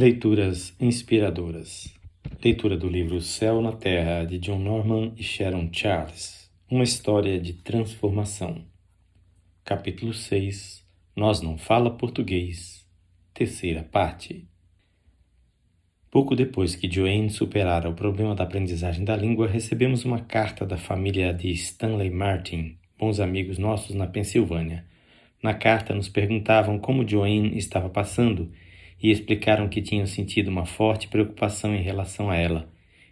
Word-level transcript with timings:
Leituras 0.00 0.74
inspiradoras. 0.80 1.94
Leitura 2.42 2.74
do 2.74 2.88
livro 2.88 3.20
Céu 3.20 3.60
na 3.60 3.70
Terra 3.70 4.24
de 4.24 4.38
John 4.38 4.58
Norman 4.58 5.12
e 5.14 5.22
Sharon 5.22 5.68
Charles. 5.70 6.50
Uma 6.70 6.84
história 6.84 7.38
de 7.38 7.52
transformação. 7.52 8.64
Capítulo 9.62 10.14
6. 10.14 10.82
Nós 11.14 11.42
não 11.42 11.58
fala 11.58 11.90
português. 11.90 12.88
Terceira 13.34 13.82
parte. 13.82 14.48
Pouco 16.10 16.34
depois 16.34 16.74
que 16.74 16.90
Joanne 16.90 17.28
superara 17.28 17.86
o 17.86 17.94
problema 17.94 18.34
da 18.34 18.44
aprendizagem 18.44 19.04
da 19.04 19.14
língua, 19.14 19.46
recebemos 19.46 20.06
uma 20.06 20.20
carta 20.20 20.64
da 20.64 20.78
família 20.78 21.30
de 21.34 21.50
Stanley 21.50 22.08
Martin, 22.08 22.78
bons 22.98 23.20
amigos 23.20 23.58
nossos 23.58 23.94
na 23.94 24.06
Pensilvânia. 24.06 24.82
Na 25.42 25.52
carta 25.52 25.94
nos 25.94 26.08
perguntavam 26.08 26.78
como 26.78 27.06
Joanne 27.06 27.58
estava 27.58 27.90
passando 27.90 28.50
e 29.02 29.10
explicaram 29.10 29.68
que 29.68 29.80
tinham 29.80 30.06
sentido 30.06 30.48
uma 30.48 30.66
forte 30.66 31.08
preocupação 31.08 31.74
em 31.74 31.82
relação 31.82 32.30
a 32.30 32.36
ela. 32.36 32.70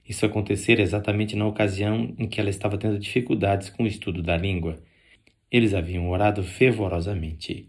Isso 0.09 0.25
acontecera 0.25 0.81
exatamente 0.83 1.37
na 1.37 1.47
ocasião 1.47 2.15
em 2.19 2.27
que 2.27 2.41
ela 2.41 2.51
estava 2.51 2.79
tendo 2.79 2.99
dificuldades 2.99 3.71
com 3.71 3.83
o 3.83 3.87
estudo 3.87 4.23
da 4.23 4.37
língua. 4.37 4.77
Eles 5.51 5.75
haviam 5.75 6.09
orado 6.09 6.43
fervorosamente. 6.43 7.69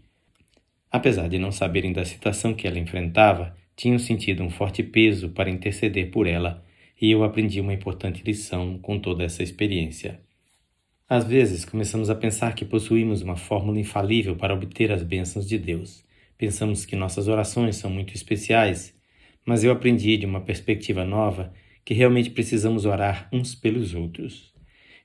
Apesar 0.90 1.28
de 1.28 1.38
não 1.38 1.52
saberem 1.52 1.92
da 1.92 2.04
situação 2.04 2.54
que 2.54 2.66
ela 2.66 2.78
enfrentava, 2.78 3.56
tinham 3.76 3.98
sentido 3.98 4.42
um 4.42 4.50
forte 4.50 4.82
peso 4.82 5.30
para 5.30 5.50
interceder 5.50 6.10
por 6.10 6.26
ela, 6.26 6.64
e 7.00 7.10
eu 7.10 7.24
aprendi 7.24 7.60
uma 7.60 7.72
importante 7.72 8.22
lição 8.22 8.78
com 8.78 8.98
toda 8.98 9.24
essa 9.24 9.42
experiência. 9.42 10.20
Às 11.08 11.24
vezes, 11.24 11.64
começamos 11.64 12.10
a 12.10 12.14
pensar 12.14 12.54
que 12.54 12.64
possuímos 12.64 13.22
uma 13.22 13.36
fórmula 13.36 13.80
infalível 13.80 14.36
para 14.36 14.54
obter 14.54 14.92
as 14.92 15.02
bênçãos 15.02 15.48
de 15.48 15.58
Deus. 15.58 16.04
Pensamos 16.40 16.86
que 16.86 16.96
nossas 16.96 17.28
orações 17.28 17.76
são 17.76 17.90
muito 17.90 18.14
especiais, 18.14 18.94
mas 19.44 19.62
eu 19.62 19.70
aprendi 19.70 20.16
de 20.16 20.24
uma 20.24 20.40
perspectiva 20.40 21.04
nova 21.04 21.52
que 21.84 21.92
realmente 21.92 22.30
precisamos 22.30 22.86
orar 22.86 23.28
uns 23.30 23.54
pelos 23.54 23.94
outros. 23.94 24.50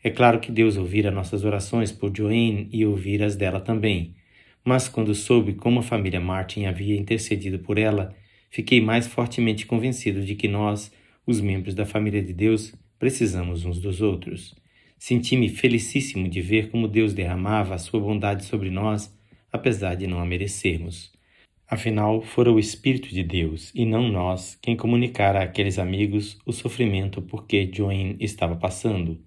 É 0.02 0.10
claro 0.10 0.40
que 0.40 0.50
Deus 0.50 0.78
ouvira 0.78 1.12
nossas 1.12 1.44
orações 1.44 1.92
por 1.92 2.10
Joanne 2.16 2.70
e 2.72 2.86
ouvir 2.86 3.22
as 3.22 3.36
dela 3.36 3.60
também, 3.60 4.16
mas 4.64 4.88
quando 4.88 5.14
soube 5.14 5.56
como 5.56 5.82
a 5.82 5.84
família 5.84 6.22
Martin 6.22 6.68
havia 6.68 6.96
intercedido 6.96 7.60
por 7.60 7.78
ela, 7.78 8.16
fiquei 8.50 8.80
mais 8.80 9.06
fortemente 9.06 9.66
convencido 9.66 10.22
de 10.24 10.36
que 10.36 10.48
nós, 10.48 10.90
os 11.28 11.42
membros 11.42 11.76
da 11.76 11.86
família 11.86 12.24
de 12.24 12.32
Deus, 12.32 12.74
precisamos 12.98 13.66
uns 13.66 13.82
dos 13.82 14.02
outros. 14.02 14.56
Senti-me 14.98 15.50
felicíssimo 15.50 16.30
de 16.30 16.40
ver 16.40 16.70
como 16.70 16.88
Deus 16.88 17.14
derramava 17.14 17.76
a 17.76 17.78
sua 17.78 18.00
bondade 18.00 18.46
sobre 18.46 18.70
nós, 18.70 19.14
apesar 19.52 19.96
de 19.96 20.08
não 20.08 20.22
a 20.22 20.26
merecermos. 20.26 21.14
Afinal, 21.68 22.22
fora 22.22 22.52
o 22.52 22.60
Espírito 22.60 23.10
de 23.10 23.24
Deus 23.24 23.72
e 23.74 23.88
não 23.88 24.08
nós 24.08 24.56
quem 24.62 24.78
comunicara 24.78 25.42
àqueles 25.42 25.80
amigos 25.80 26.38
o 26.46 26.54
sofrimento 26.54 27.24
por 27.24 27.48
que 27.48 27.68
Joanne 27.74 28.16
estava 28.20 28.56
passando. 28.56 29.20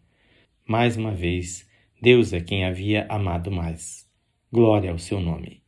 Mais 0.64 0.96
uma 0.96 1.10
vez, 1.10 1.68
Deus 2.00 2.32
é 2.32 2.40
quem 2.40 2.64
havia 2.64 3.06
amado 3.08 3.50
mais. 3.50 4.08
Glória 4.52 4.92
ao 4.92 4.98
seu 5.00 5.18
nome. 5.18 5.62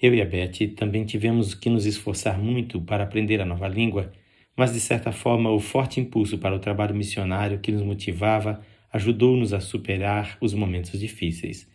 Eu 0.00 0.14
e 0.14 0.20
a 0.20 0.26
Betty 0.26 0.68
também 0.68 1.06
tivemos 1.06 1.54
que 1.54 1.70
nos 1.70 1.86
esforçar 1.86 2.38
muito 2.38 2.82
para 2.82 3.04
aprender 3.04 3.40
a 3.40 3.46
nova 3.46 3.66
língua, 3.66 4.12
mas 4.54 4.74
de 4.74 4.80
certa 4.80 5.10
forma 5.10 5.50
o 5.50 5.58
forte 5.58 6.00
impulso 6.00 6.36
para 6.36 6.54
o 6.54 6.60
trabalho 6.60 6.94
missionário 6.94 7.60
que 7.60 7.72
nos 7.72 7.82
motivava 7.82 8.60
ajudou-nos 8.92 9.54
a 9.54 9.60
superar 9.60 10.36
os 10.38 10.52
momentos 10.52 11.00
difíceis. 11.00 11.66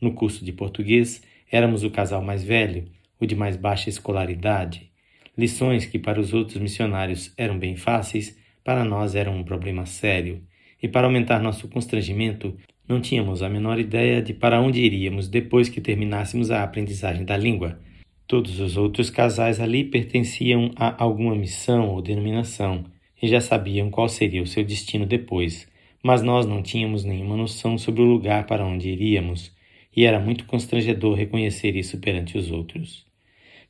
No 0.00 0.14
curso 0.14 0.42
de 0.42 0.54
português, 0.54 1.22
éramos 1.52 1.84
o 1.84 1.90
casal 1.90 2.22
mais 2.22 2.42
velho 2.42 2.90
o 3.20 3.26
de 3.26 3.34
mais 3.34 3.56
baixa 3.56 3.88
escolaridade, 3.88 4.90
lições 5.36 5.84
que 5.84 5.98
para 5.98 6.20
os 6.20 6.32
outros 6.32 6.58
missionários 6.58 7.32
eram 7.36 7.58
bem 7.58 7.76
fáceis, 7.76 8.38
para 8.62 8.84
nós 8.84 9.14
eram 9.14 9.36
um 9.36 9.44
problema 9.44 9.84
sério, 9.86 10.42
e 10.82 10.88
para 10.88 11.06
aumentar 11.06 11.40
nosso 11.40 11.68
constrangimento, 11.68 12.56
não 12.86 13.00
tínhamos 13.00 13.42
a 13.42 13.48
menor 13.48 13.78
ideia 13.78 14.20
de 14.20 14.34
para 14.34 14.60
onde 14.60 14.80
iríamos 14.80 15.28
depois 15.28 15.68
que 15.68 15.80
terminássemos 15.80 16.50
a 16.50 16.62
aprendizagem 16.62 17.24
da 17.24 17.36
língua. 17.36 17.80
Todos 18.26 18.60
os 18.60 18.76
outros 18.76 19.10
casais 19.10 19.60
ali 19.60 19.84
pertenciam 19.84 20.70
a 20.76 21.02
alguma 21.02 21.34
missão 21.34 21.88
ou 21.88 22.02
denominação 22.02 22.84
e 23.22 23.28
já 23.28 23.40
sabiam 23.40 23.90
qual 23.90 24.08
seria 24.08 24.42
o 24.42 24.46
seu 24.46 24.64
destino 24.64 25.06
depois, 25.06 25.66
mas 26.02 26.22
nós 26.22 26.44
não 26.46 26.62
tínhamos 26.62 27.04
nenhuma 27.04 27.36
noção 27.36 27.78
sobre 27.78 28.02
o 28.02 28.04
lugar 28.04 28.46
para 28.46 28.66
onde 28.66 28.90
iríamos 28.90 29.53
e 29.96 30.04
era 30.04 30.18
muito 30.18 30.44
constrangedor 30.46 31.14
reconhecer 31.14 31.76
isso 31.76 31.98
perante 31.98 32.36
os 32.36 32.50
outros. 32.50 33.06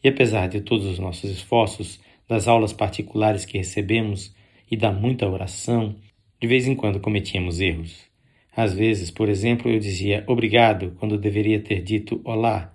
E 0.02 0.08
apesar 0.08 0.48
de 0.48 0.60
todos 0.60 0.86
os 0.86 0.98
nossos 0.98 1.30
esforços, 1.30 2.00
das 2.28 2.48
aulas 2.48 2.72
particulares 2.72 3.44
que 3.44 3.58
recebemos 3.58 4.34
e 4.70 4.76
da 4.76 4.90
muita 4.90 5.28
oração, 5.28 5.96
de 6.40 6.46
vez 6.46 6.66
em 6.66 6.74
quando 6.74 7.00
cometíamos 7.00 7.60
erros. 7.60 8.04
Às 8.56 8.74
vezes, 8.74 9.10
por 9.10 9.28
exemplo, 9.28 9.70
eu 9.70 9.78
dizia 9.78 10.24
obrigado 10.26 10.96
quando 10.98 11.18
deveria 11.18 11.60
ter 11.60 11.82
dito 11.82 12.20
olá, 12.24 12.74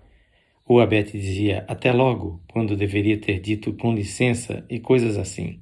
ou 0.66 0.80
a 0.80 0.86
Beth 0.86 1.12
dizia 1.12 1.66
até 1.68 1.92
logo 1.92 2.42
quando 2.48 2.76
deveria 2.76 3.18
ter 3.18 3.40
dito 3.40 3.74
com 3.74 3.94
licença 3.94 4.66
e 4.70 4.80
coisas 4.80 5.18
assim. 5.18 5.60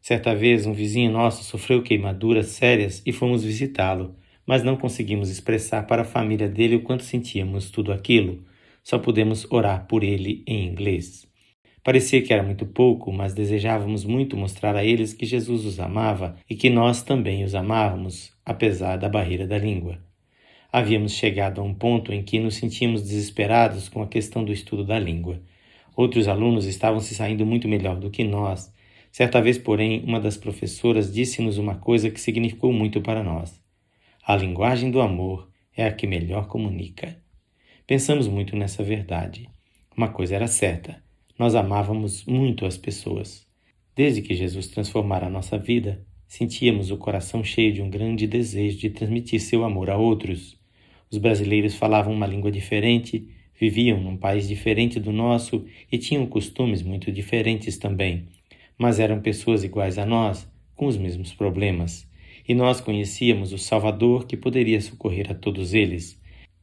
Certa 0.00 0.34
vez, 0.36 0.66
um 0.66 0.72
vizinho 0.72 1.10
nosso 1.10 1.42
sofreu 1.42 1.82
queimaduras 1.82 2.48
sérias 2.48 3.02
e 3.04 3.12
fomos 3.12 3.42
visitá-lo 3.42 4.14
mas 4.46 4.62
não 4.62 4.76
conseguimos 4.76 5.28
expressar 5.28 5.86
para 5.86 6.02
a 6.02 6.04
família 6.04 6.48
dele 6.48 6.76
o 6.76 6.82
quanto 6.82 7.02
sentíamos 7.02 7.70
tudo 7.70 7.92
aquilo. 7.92 8.44
Só 8.82 8.98
pudemos 8.98 9.46
orar 9.50 9.86
por 9.86 10.04
ele 10.04 10.44
em 10.46 10.66
inglês. 10.66 11.26
Parecia 11.82 12.22
que 12.22 12.32
era 12.32 12.42
muito 12.42 12.66
pouco, 12.66 13.12
mas 13.12 13.34
desejávamos 13.34 14.04
muito 14.04 14.36
mostrar 14.36 14.74
a 14.76 14.84
eles 14.84 15.12
que 15.12 15.26
Jesus 15.26 15.64
os 15.64 15.78
amava 15.78 16.36
e 16.48 16.54
que 16.54 16.70
nós 16.70 17.02
também 17.02 17.44
os 17.44 17.54
amávamos, 17.54 18.32
apesar 18.44 18.96
da 18.96 19.08
barreira 19.08 19.46
da 19.46 19.58
língua. 19.58 19.98
Havíamos 20.72 21.12
chegado 21.12 21.60
a 21.60 21.64
um 21.64 21.72
ponto 21.72 22.12
em 22.12 22.22
que 22.22 22.38
nos 22.38 22.56
sentíamos 22.56 23.02
desesperados 23.02 23.88
com 23.88 24.02
a 24.02 24.06
questão 24.06 24.44
do 24.44 24.52
estudo 24.52 24.84
da 24.84 24.98
língua. 24.98 25.40
Outros 25.96 26.28
alunos 26.28 26.66
estavam 26.66 27.00
se 27.00 27.14
saindo 27.14 27.46
muito 27.46 27.68
melhor 27.68 27.96
do 27.96 28.10
que 28.10 28.22
nós. 28.24 28.72
Certa 29.10 29.40
vez, 29.40 29.56
porém, 29.56 30.02
uma 30.04 30.20
das 30.20 30.36
professoras 30.36 31.12
disse-nos 31.12 31.56
uma 31.56 31.76
coisa 31.76 32.10
que 32.10 32.20
significou 32.20 32.72
muito 32.72 33.00
para 33.00 33.22
nós. 33.22 33.64
A 34.28 34.34
linguagem 34.34 34.90
do 34.90 35.00
amor 35.00 35.48
é 35.76 35.86
a 35.86 35.92
que 35.92 36.04
melhor 36.04 36.48
comunica. 36.48 37.16
Pensamos 37.86 38.26
muito 38.26 38.56
nessa 38.56 38.82
verdade. 38.82 39.48
Uma 39.96 40.08
coisa 40.08 40.34
era 40.34 40.48
certa: 40.48 41.00
nós 41.38 41.54
amávamos 41.54 42.24
muito 42.24 42.66
as 42.66 42.76
pessoas. 42.76 43.46
Desde 43.94 44.22
que 44.22 44.34
Jesus 44.34 44.66
transformara 44.66 45.26
a 45.26 45.30
nossa 45.30 45.56
vida, 45.56 46.04
sentíamos 46.26 46.90
o 46.90 46.96
coração 46.96 47.44
cheio 47.44 47.72
de 47.72 47.80
um 47.80 47.88
grande 47.88 48.26
desejo 48.26 48.76
de 48.78 48.90
transmitir 48.90 49.40
seu 49.40 49.64
amor 49.64 49.90
a 49.90 49.96
outros. 49.96 50.58
Os 51.08 51.18
brasileiros 51.18 51.76
falavam 51.76 52.12
uma 52.12 52.26
língua 52.26 52.50
diferente, 52.50 53.28
viviam 53.54 54.00
num 54.00 54.16
país 54.16 54.48
diferente 54.48 54.98
do 54.98 55.12
nosso 55.12 55.64
e 55.90 55.98
tinham 55.98 56.26
costumes 56.26 56.82
muito 56.82 57.12
diferentes 57.12 57.78
também, 57.78 58.26
mas 58.76 58.98
eram 58.98 59.20
pessoas 59.20 59.62
iguais 59.62 59.98
a 59.98 60.04
nós, 60.04 60.50
com 60.74 60.86
os 60.86 60.96
mesmos 60.96 61.32
problemas 61.32 62.08
e 62.48 62.54
nós 62.54 62.80
conhecíamos 62.80 63.52
o 63.52 63.58
Salvador 63.58 64.26
que 64.26 64.36
poderia 64.36 64.80
socorrer 64.80 65.30
a 65.30 65.34
todos 65.34 65.74
eles. 65.74 66.20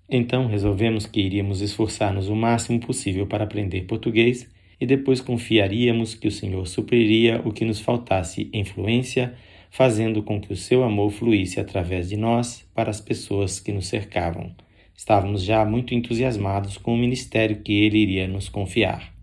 Então 0.10 0.48
resolvemos 0.48 1.06
que 1.06 1.22
iríamos 1.22 1.62
esforçar-nos 1.62 2.30
o 2.30 2.36
máximo 2.36 2.80
possível 2.80 3.26
para 3.26 3.44
aprender 3.44 3.84
português 3.84 4.50
e 4.80 4.86
depois 4.86 5.22
confiaríamos 5.22 6.14
que 6.14 6.28
o 6.28 6.32
Senhor 6.32 6.68
supriria 6.68 7.42
o 7.46 7.52
que 7.52 7.66
nos 7.66 7.80
faltasse 7.80 8.50
influência, 8.54 9.34
fazendo 9.72 10.22
com 10.22 10.40
que 10.40 10.52
o 10.52 10.58
seu 10.58 10.84
amor 10.84 11.12
fluísse 11.12 11.60
através 11.60 12.10
de 12.10 12.18
nós 12.18 12.68
para 12.74 12.90
as 12.90 13.02
pessoas 13.02 13.60
que 13.60 13.72
nos 13.72 13.88
cercavam. 13.88 14.54
Estávamos 14.96 15.44
já 15.44 15.66
muito 15.66 15.94
entusiasmados 15.94 16.78
com 16.78 16.94
o 16.94 16.98
ministério 16.98 17.62
que 17.62 17.74
ele 17.74 17.98
iria 17.98 18.28
nos 18.28 18.50
confiar. 18.50 19.14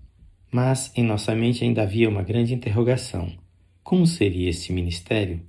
Mas 0.51 0.93
em 0.97 1.05
nossa 1.05 1.35
mente 1.35 1.63
ainda 1.63 1.83
havia 1.83 2.09
uma 2.09 2.23
grande 2.23 2.53
interrogação: 2.53 3.33
como 3.83 4.07
seria 4.07 4.51
esse 4.51 4.73
ministério? 4.73 5.41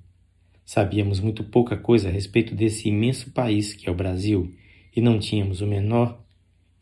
Sabíamos 0.73 1.19
muito 1.19 1.43
pouca 1.43 1.75
coisa 1.75 2.07
a 2.07 2.11
respeito 2.13 2.55
desse 2.55 2.87
imenso 2.87 3.29
país 3.31 3.73
que 3.73 3.89
é 3.89 3.91
o 3.91 3.93
Brasil 3.93 4.53
e 4.95 5.01
não 5.01 5.19
tínhamos 5.19 5.59
o 5.59 5.67
menor 5.67 6.17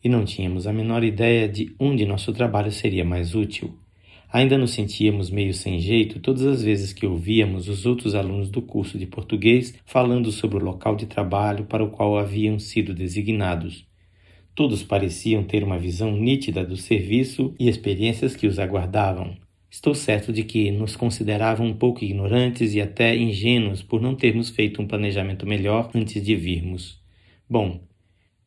e 0.03 0.07
não 0.07 0.24
tínhamos 0.24 0.68
a 0.68 0.71
menor 0.71 1.03
ideia 1.03 1.50
de 1.50 1.74
onde 1.80 2.06
nosso 2.06 2.31
trabalho 2.31 2.71
seria 2.71 3.03
mais 3.03 3.33
útil. 3.33 3.75
Ainda 4.31 4.59
nos 4.59 4.74
sentíamos 4.74 5.31
meio 5.31 5.56
sem 5.56 5.80
jeito 5.80 6.19
todas 6.19 6.45
as 6.45 6.62
vezes 6.62 6.94
que 6.94 7.07
ouvíamos 7.07 7.68
os 7.68 7.88
outros 7.88 8.13
alunos 8.13 8.51
do 8.51 8.62
curso 8.62 8.95
de 8.95 9.07
português 9.07 9.74
falando 9.88 10.31
sobre 10.31 10.57
o 10.57 10.63
local 10.63 10.95
de 10.95 11.07
trabalho 11.07 11.65
para 11.65 11.83
o 11.83 11.89
qual 11.89 12.15
haviam 12.15 12.59
sido 12.59 12.94
designados. 12.94 13.88
Todos 14.53 14.83
pareciam 14.83 15.44
ter 15.44 15.63
uma 15.63 15.80
visão 15.80 16.12
nítida 16.12 16.63
do 16.63 16.77
serviço 16.77 17.56
e 17.59 17.68
experiências 17.68 18.36
que 18.36 18.45
os 18.45 18.59
aguardavam. 18.59 19.36
Estou 19.71 19.94
certo 19.94 20.33
de 20.33 20.44
que 20.44 20.71
nos 20.71 20.95
consideravam 20.95 21.68
um 21.68 21.75
pouco 21.75 22.04
ignorantes 22.04 22.74
e 22.74 22.81
até 22.81 23.16
ingênuos 23.16 23.83
por 23.83 24.01
não 24.01 24.16
termos 24.16 24.50
feito 24.50 24.81
um 24.81 24.88
planejamento 24.88 25.45
melhor 25.45 25.92
antes 25.94 26.24
de 26.24 26.36
virmos. 26.36 27.00
Bom, 27.48 27.88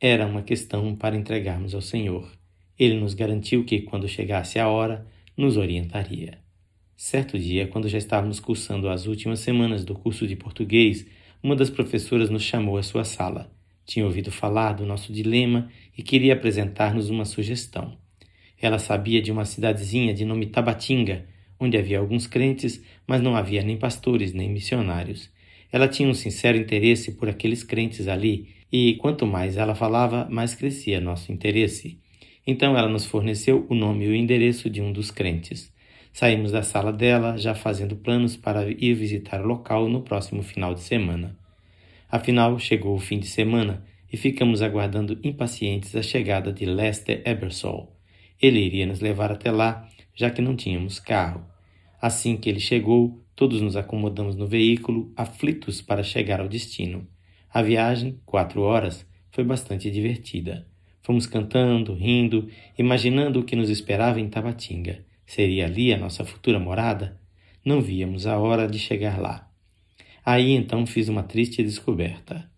era 0.01 0.27
uma 0.27 0.43
questão 0.43 0.97
para 0.97 1.17
entregarmos 1.17 1.77
ao 1.77 1.81
Senhor. 1.81 2.29
Ele 2.77 2.99
nos 2.99 3.15
garantiu 3.15 3.65
que, 3.65 3.83
quando 3.83 4.09
chegasse 4.09 4.59
a 4.59 4.69
hora, 4.69 5.07
nos 5.37 5.57
orientaria. 5.57 6.39
Certo 6.97 7.39
dia, 7.39 7.69
quando 7.69 7.89
já 7.89 7.99
estávamos 7.99 8.41
cursando 8.41 8.89
as 8.89 9.07
últimas 9.07 9.39
semanas 9.39 9.85
do 9.85 9.95
curso 9.95 10.27
de 10.27 10.35
português, 10.35 11.07
uma 11.41 11.55
das 11.55 11.71
professoras 11.71 12.31
nos 12.31 12.43
chamou 12.43 12.77
à 12.77 12.83
sua 12.83 13.05
sala. 13.05 13.49
Tinha 13.85 14.05
ouvido 14.05 14.33
falar 14.33 14.73
do 14.73 14.85
nosso 14.85 15.13
dilema 15.13 15.69
e 15.97 16.03
queria 16.03 16.33
apresentar-nos 16.33 17.11
uma 17.11 17.25
sugestão. 17.25 18.02
Ela 18.63 18.79
sabia 18.79 19.21
de 19.21 19.33
uma 19.33 19.45
cidadezinha 19.45 20.15
de 20.15 20.25
nome 20.25 20.47
Tabatinga, 20.47 21.27
onde 21.59 21.77
havia 21.77 21.99
alguns 21.99 22.29
crentes, 22.29 22.81
mas 23.05 23.21
não 23.21 23.35
havia 23.35 23.61
nem 23.65 23.77
pastores 23.77 24.33
nem 24.33 24.49
missionários. 24.49 25.29
Ela 25.73 25.89
tinha 25.89 26.09
um 26.09 26.15
sincero 26.15 26.57
interesse 26.57 27.13
por 27.13 27.29
aqueles 27.29 27.65
crentes 27.65 28.07
ali, 28.07 28.55
e 28.71 28.95
quanto 28.95 29.27
mais 29.27 29.57
ela 29.57 29.75
falava, 29.75 30.29
mais 30.31 30.55
crescia 30.55 31.01
nosso 31.01 31.33
interesse. 31.33 32.01
Então 32.47 32.79
ela 32.79 32.89
nos 32.89 33.05
forneceu 33.05 33.67
o 33.69 33.75
nome 33.75 34.05
e 34.05 34.09
o 34.09 34.15
endereço 34.15 34.71
de 34.71 34.81
um 34.81 34.93
dos 34.93 35.11
crentes. 35.11 35.73
Saímos 36.13 36.53
da 36.53 36.63
sala 36.63 36.93
dela, 36.93 37.37
já 37.37 37.55
fazendo 37.55 37.97
planos 37.97 38.37
para 38.37 38.71
ir 38.71 38.95
visitar 38.95 39.41
o 39.41 39.47
local 39.47 39.89
no 39.89 40.03
próximo 40.03 40.43
final 40.43 40.73
de 40.73 40.81
semana. 40.83 41.37
Afinal, 42.09 42.59
chegou 42.61 42.95
o 42.95 43.01
fim 43.01 43.19
de 43.19 43.27
semana 43.27 43.85
e 44.13 44.17
ficamos 44.17 44.63
aguardando 44.63 45.19
impacientes 45.25 45.97
a 45.97 46.03
chegada 46.03 46.53
de 46.53 46.65
Lester 46.65 47.23
Ebersol. 47.25 47.92
Ele 48.43 48.59
iria 48.59 48.85
nos 48.85 48.99
levar 48.99 49.31
até 49.31 49.53
lá, 49.53 49.89
já 50.13 50.29
que 50.29 50.43
não 50.43 50.57
tínhamos 50.57 50.99
carro. 50.99 51.47
Assim 52.01 52.37
que 52.37 52.49
ele 52.49 52.59
chegou, 52.59 53.25
todos 53.37 53.61
nos 53.61 53.77
acomodamos 53.77 54.35
no 54.35 54.49
veículo, 54.49 55.13
aflitos 55.17 55.81
para 55.81 56.03
chegar 56.03 56.41
ao 56.41 56.49
destino. 56.49 57.07
A 57.55 57.63
viagem, 57.63 58.19
quatro 58.27 58.63
horas, 58.63 59.07
foi 59.31 59.45
bastante 59.45 59.89
divertida. 59.93 60.67
Fomos 61.03 61.27
cantando, 61.27 61.95
rindo, 61.95 62.49
imaginando 62.77 63.39
o 63.39 63.45
que 63.45 63.55
nos 63.55 63.71
esperava 63.71 64.21
em 64.21 64.29
Tabatinga. 64.29 65.05
Seria 65.25 65.67
ali 65.67 65.95
a 65.95 65.99
nossa 65.99 66.25
futura 66.25 66.59
morada? 66.59 67.21
Não 67.65 67.81
víamos 67.81 68.27
a 68.27 68.39
hora 68.39 68.67
de 68.67 68.79
chegar 68.79 69.21
lá. 69.21 69.49
Aí 70.25 70.51
então 70.51 70.85
fiz 70.85 71.09
uma 71.09 71.23
triste 71.23 71.63
descoberta. 71.63 72.52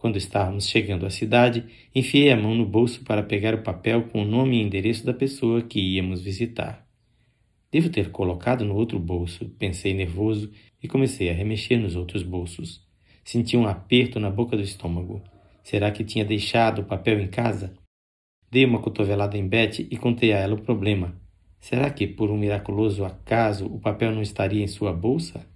Quando 0.00 0.16
estávamos 0.16 0.66
chegando 0.66 1.04
à 1.04 1.10
cidade, 1.10 1.62
enfiei 1.94 2.32
a 2.32 2.36
mão 2.36 2.54
no 2.54 2.64
bolso 2.64 3.04
para 3.04 3.22
pegar 3.22 3.54
o 3.54 3.62
papel 3.62 4.04
com 4.04 4.22
o 4.22 4.24
nome 4.24 4.56
e 4.56 4.62
endereço 4.62 5.04
da 5.04 5.12
pessoa 5.12 5.60
que 5.60 5.78
íamos 5.78 6.22
visitar. 6.22 6.86
Devo 7.70 7.90
ter 7.90 8.10
colocado 8.10 8.64
no 8.64 8.74
outro 8.76 8.98
bolso, 8.98 9.50
pensei 9.58 9.92
nervoso 9.92 10.50
e 10.82 10.88
comecei 10.88 11.28
a 11.28 11.34
remexer 11.34 11.78
nos 11.78 11.96
outros 11.96 12.22
bolsos. 12.22 12.82
Senti 13.22 13.58
um 13.58 13.66
aperto 13.66 14.18
na 14.18 14.30
boca 14.30 14.56
do 14.56 14.62
estômago. 14.62 15.22
Será 15.62 15.90
que 15.90 16.02
tinha 16.02 16.24
deixado 16.24 16.80
o 16.80 16.84
papel 16.86 17.20
em 17.20 17.28
casa? 17.28 17.74
Dei 18.50 18.64
uma 18.64 18.80
cotovelada 18.80 19.36
em 19.36 19.46
Betty 19.46 19.86
e 19.90 19.98
contei 19.98 20.32
a 20.32 20.38
ela 20.38 20.54
o 20.54 20.62
problema. 20.62 21.14
Será 21.58 21.90
que, 21.90 22.06
por 22.06 22.30
um 22.30 22.38
miraculoso 22.38 23.04
acaso, 23.04 23.66
o 23.66 23.78
papel 23.78 24.12
não 24.12 24.22
estaria 24.22 24.64
em 24.64 24.66
sua 24.66 24.94
bolsa? 24.94 25.46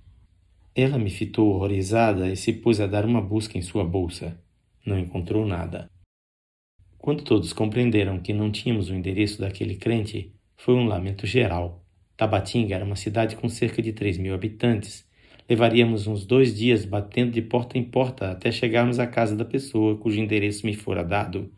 Ela 0.77 0.99
me 0.99 1.09
fitou 1.09 1.51
horrorizada 1.51 2.29
e 2.29 2.37
se 2.37 2.53
pôs 2.53 2.81
a 2.81 2.89
dar 2.89 3.07
uma 3.07 3.21
busca 3.21 3.57
em 3.57 3.63
sua 3.63 3.85
bolsa. 3.85 4.37
Não 4.85 4.99
encontrou 4.99 5.47
nada. 5.47 5.89
Quando 6.99 7.23
todos 7.23 7.53
compreenderam 7.53 8.19
que 8.19 8.33
não 8.33 8.51
tínhamos 8.51 8.91
o 8.91 8.95
endereço 8.95 9.41
daquele 9.41 9.77
crente, 9.77 10.35
foi 10.57 10.75
um 10.75 10.87
lamento 10.87 11.29
geral. 11.29 11.85
Tabatinga 12.17 12.75
era 12.75 12.85
uma 12.85 12.97
cidade 12.97 13.37
com 13.37 13.49
cerca 13.49 13.81
de 13.81 13.93
três 13.93 14.19
mil 14.19 14.35
habitantes. 14.35 15.07
Levaríamos 15.49 16.09
uns 16.09 16.27
dois 16.27 16.57
dias 16.57 16.85
batendo 16.85 17.31
de 17.31 17.43
porta 17.43 17.79
em 17.79 17.85
porta 17.85 18.33
até 18.33 18.51
chegarmos 18.51 18.99
à 18.99 19.07
casa 19.07 19.37
da 19.37 19.45
pessoa 19.45 19.97
cujo 19.97 20.19
endereço 20.19 20.67
me 20.67 20.75
fora 20.75 21.05
dado. 21.05 21.53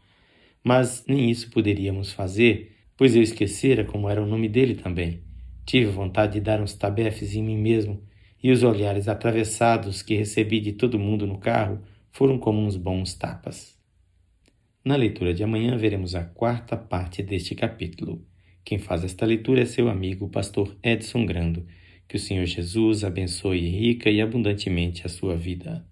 Mas 0.62 1.06
nem 1.08 1.30
isso 1.30 1.50
poderíamos 1.50 2.12
fazer, 2.12 2.76
pois 2.98 3.16
eu 3.16 3.22
esquecera 3.22 3.82
como 3.82 4.10
era 4.10 4.22
o 4.22 4.26
nome 4.26 4.46
dele 4.46 4.74
também. 4.74 5.22
Tive 5.64 5.86
vontade 5.86 6.34
de 6.34 6.40
dar 6.42 6.60
uns 6.60 6.74
tabefes 6.74 7.34
em 7.34 7.42
mim 7.42 7.56
mesmo, 7.56 8.02
e 8.46 8.52
os 8.52 8.62
olhares 8.62 9.08
atravessados 9.08 10.02
que 10.02 10.14
recebi 10.14 10.60
de 10.60 10.72
todo 10.72 11.00
mundo 11.00 11.26
no 11.26 11.36
carro 11.36 11.80
foram 12.12 12.38
como 12.38 12.60
uns 12.60 12.76
bons 12.76 13.12
tapas. 13.12 13.76
Na 14.84 14.94
leitura 14.94 15.34
de 15.34 15.42
amanhã 15.42 15.76
veremos 15.76 16.14
a 16.14 16.22
quarta 16.22 16.76
parte 16.76 17.24
deste 17.24 17.56
capítulo. 17.56 18.24
Quem 18.64 18.78
faz 18.78 19.02
esta 19.02 19.26
leitura 19.26 19.62
é 19.62 19.64
seu 19.64 19.88
amigo, 19.88 20.26
o 20.26 20.30
pastor 20.30 20.76
Edson 20.80 21.26
Grando. 21.26 21.66
Que 22.06 22.14
o 22.14 22.20
Senhor 22.20 22.46
Jesus 22.46 23.02
abençoe 23.02 23.68
rica 23.68 24.08
e 24.08 24.20
abundantemente 24.20 25.04
a 25.04 25.08
sua 25.08 25.34
vida. 25.34 25.84